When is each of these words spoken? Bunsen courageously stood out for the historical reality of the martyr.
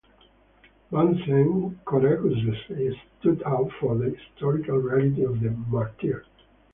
Bunsen 0.89 1.79
courageously 1.85 2.99
stood 3.19 3.43
out 3.43 3.69
for 3.79 3.95
the 3.95 4.09
historical 4.09 4.77
reality 4.79 5.23
of 5.23 5.39
the 5.41 5.51
martyr. 5.51 6.25